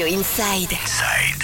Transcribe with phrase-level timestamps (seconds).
[0.00, 0.72] Radio Inside.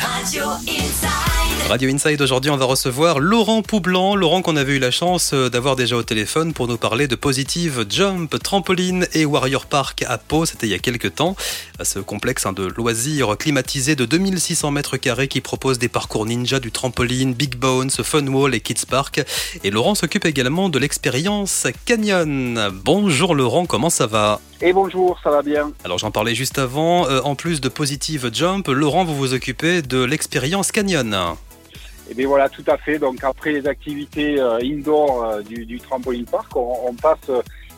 [0.01, 1.69] Radio Inside.
[1.69, 4.17] Radio Inside, aujourd'hui, on va recevoir Laurent Poublan.
[4.17, 7.17] Laurent, qu'on avait eu la chance euh, d'avoir déjà au téléphone pour nous parler de
[7.17, 10.47] Positive Jump, Trampoline et Warrior Park à Pau.
[10.47, 11.37] C'était il y a quelques temps.
[11.83, 16.59] Ce complexe hein, de loisirs climatisé de 2600 mètres carrés qui propose des parcours ninja,
[16.59, 19.23] du trampoline, Big Bones, Fun Wall et Kids Park.
[19.65, 22.71] Et Laurent s'occupe également de l'expérience Canyon.
[22.73, 24.41] Bonjour Laurent, comment ça va?
[24.63, 28.31] Et bonjour, ça va bien Alors j'en parlais juste avant, euh, en plus de Positive
[28.33, 31.37] Jump, Laurent, vous vous occupez de l'expérience Canyon.
[32.11, 32.99] Et bien voilà, tout à fait.
[32.99, 37.29] Donc après les activités euh, indoor euh, du, du trampoline park, on, on passe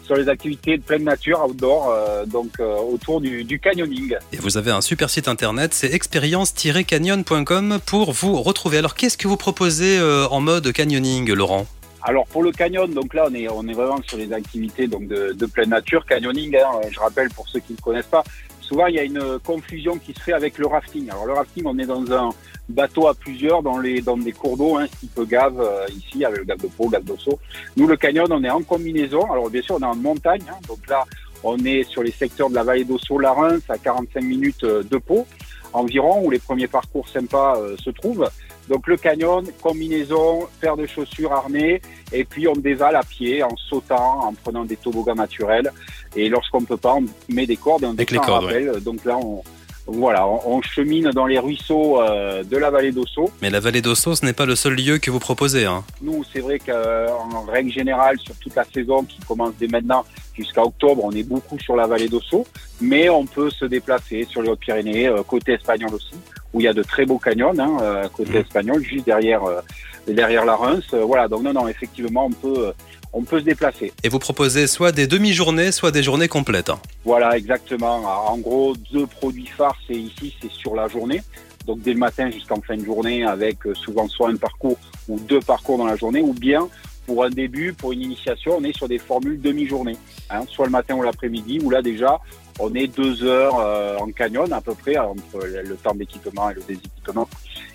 [0.09, 4.17] sur les activités de pleine nature, outdoor, euh, donc euh, autour du, du canyoning.
[4.33, 8.79] Et vous avez un super site internet, c'est expérience-canyon.com pour vous retrouver.
[8.79, 11.67] Alors qu'est-ce que vous proposez euh, en mode canyoning, Laurent?
[12.09, 15.09] Alors pour le canyon, donc là on est, on est vraiment sur les activités donc
[15.09, 16.57] de, pleine nature, canyoning.
[16.57, 18.25] hein, je rappelle pour ceux qui ne connaissent pas,
[18.63, 21.11] souvent il y a une confusion qui se fait avec le rafting.
[21.11, 22.31] Alors le rafting, on est dans un
[22.71, 26.39] bateau à plusieurs dans les dans des cours d'eau, hein, type Gave euh, ici avec
[26.39, 27.39] le Gave de Pau, Gave d'Osso.
[27.77, 29.31] Nous le canyon, on est en combinaison.
[29.31, 31.05] Alors bien sûr, on est en montagne, hein, donc là
[31.45, 34.83] on est sur les secteurs de la vallée d'Osso, la Reims, à 45 minutes euh,
[34.83, 35.27] de Pau
[35.75, 38.31] environ, où les premiers parcours sympas euh, se trouvent.
[38.69, 41.81] Donc le canyon, combinaison, paire de chaussures armées,
[42.13, 45.73] et puis on dévale à pied en sautant, en prenant des toboggans naturels.
[46.15, 48.83] Et lorsqu'on peut pas, on met des cordes et on Avec les cordes.
[48.83, 49.43] Donc là, on,
[49.91, 53.31] voilà, on, chemine dans les ruisseaux euh, de la vallée d'Osso.
[53.41, 55.65] Mais la vallée d'Osso, ce n'est pas le seul lieu que vous proposez.
[55.65, 55.83] Hein.
[56.03, 60.05] Nous, c'est vrai qu'en règle générale, sur toute la saison qui commence dès maintenant
[60.37, 62.47] jusqu'à octobre, on est beaucoup sur la vallée d'Osso,
[62.83, 66.15] mais on peut se déplacer sur les Hautes-Pyrénées, euh, côté espagnol aussi,
[66.59, 68.37] où il y a de très beaux canyons, hein, euh, côté Mhm.
[68.41, 69.61] espagnol, juste derrière, euh,
[70.09, 70.83] derrière la Reims.
[70.93, 72.73] Euh, voilà, donc non, non, effectivement, on peut,
[73.13, 73.93] on peut se déplacer.
[74.03, 76.69] Et vous proposez soit des demi-journées, soit des journées complètes.
[76.71, 76.81] hein.
[77.05, 77.95] Voilà, exactement.
[78.33, 81.23] En gros, deux produits phares, c'est ici, c'est sur la journée.
[81.65, 84.79] Donc dès le matin jusqu'en fin de journée, avec souvent soit un parcours
[85.09, 86.67] ou deux parcours dans la journée, ou bien
[87.09, 89.97] pour un début, pour une initiation, on est sur des formules demi-journée.
[90.29, 92.21] Hein, soit le matin ou l'après-midi, où là déjà,
[92.61, 96.55] on est deux heures euh, en canyon à peu près, entre le temps d'équipement et
[96.55, 97.27] le déséquipement.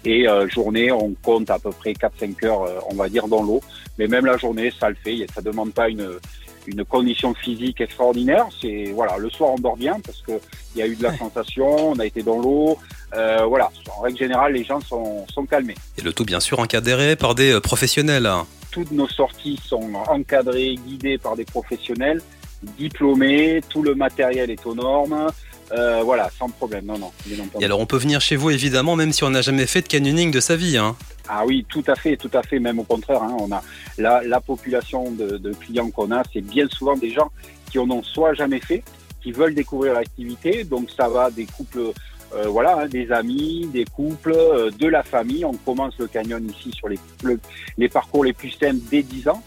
[0.06, 3.42] Et euh, journée, on compte à peu près 4-5 heures, euh, on va dire, dans
[3.42, 3.60] l'eau.
[3.98, 5.26] Mais même la journée, ça le fait.
[5.34, 6.08] Ça demande pas une,
[6.68, 8.46] une condition physique extraordinaire.
[8.62, 10.34] C'est voilà, le soir on dort bien parce que
[10.76, 11.18] il y a eu de la Ouais.
[11.18, 12.78] sensation, on a été dans l'eau.
[13.16, 15.76] Euh, voilà, en règle générale, les gens sont, sont calmés.
[15.98, 18.30] Et le tout, bien sûr, encadré par des professionnels.
[18.74, 22.22] Toutes nos sorties sont encadrées, guidées par des professionnels
[22.78, 23.62] diplômés.
[23.70, 25.28] Tout le matériel est aux normes.
[25.72, 26.86] Euh, voilà, sans problème.
[26.86, 27.12] Non, non.
[27.60, 29.88] Et alors, on peut venir chez vous, évidemment, même si on n'a jamais fait de
[29.88, 30.78] canyoning de sa vie.
[30.78, 30.96] Hein.
[31.30, 32.60] Ah oui, tout à fait, tout à fait.
[32.60, 33.64] Même au contraire, hein, on a
[33.98, 37.32] la, la population de, de clients qu'on a, c'est bien souvent des gens
[37.72, 38.84] qui en ont soit jamais fait,
[39.22, 40.64] qui veulent découvrir l'activité.
[40.64, 41.92] Donc ça va des couples,
[42.36, 45.46] euh, voilà, hein, des amis, des couples, euh, de la famille.
[45.46, 47.40] On commence le canyon ici sur les, le-
[47.78, 49.42] les parcours les plus simples dès 10 ans.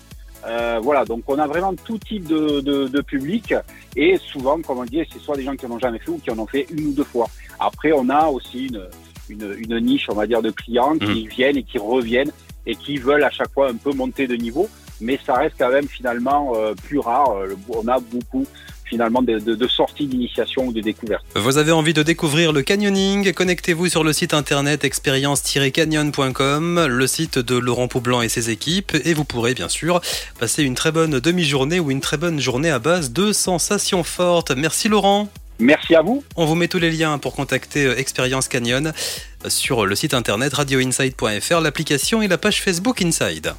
[0.47, 3.53] Euh, voilà, donc on a vraiment tout type de, de, de public
[3.97, 6.19] et souvent, comme on dit, c'est soit des gens qui n'en ont jamais fait ou
[6.19, 7.27] qui en ont fait une ou deux fois.
[7.59, 8.83] Après, on a aussi une,
[9.29, 12.31] une, une niche, on va dire, de clients qui viennent et qui reviennent
[12.65, 14.69] et qui veulent à chaque fois un peu monter de niveau,
[15.01, 16.53] mais ça reste quand même finalement
[16.87, 17.33] plus rare.
[17.69, 18.47] On a beaucoup
[18.87, 21.25] finalement de, de, de sorties d'initiation ou de découverte.
[21.35, 23.33] Vous avez envie de découvrir le canyoning?
[23.33, 29.15] Connectez-vous sur le site internet expérience-canyon.com, le site de Laurent Poublan et ses équipes, et
[29.15, 30.01] vous pourrez bien sûr
[30.39, 34.53] passer une très bonne demi-journée ou une très bonne journée à base de sensations fortes.
[34.53, 36.23] Merci Laurent Merci à vous.
[36.37, 38.93] On vous met tous les liens pour contacter euh, Expérience Canyon
[39.45, 43.55] euh, sur le site internet radioinside.fr, l'application et la page Facebook Inside.